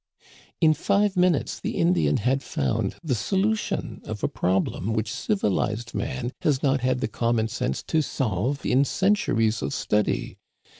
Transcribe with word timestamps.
"In 0.61 0.73
five 0.73 1.15
minutes 1.15 1.59
the 1.59 1.77
Indian 1.77 2.17
had 2.17 2.41
found 2.41 2.95
the 3.03 3.13
solution 3.13 4.01
of 4.05 4.23
a 4.23 4.27
problem 4.27 4.93
which 4.93 5.13
civilized 5.13 5.93
man 5.93 6.31
has 6.41 6.63
not 6.63 6.81
had 6.81 7.01
the 7.01 7.07
com 7.07 7.35
mon 7.35 7.47
sense 7.47 7.83
to 7.83 8.01
solve 8.01 8.65
in 8.65 8.83
centuries 8.83 9.61
of 9.61 9.75
study. 9.75 10.39